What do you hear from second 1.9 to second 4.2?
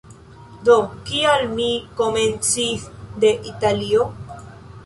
komencis de Italio?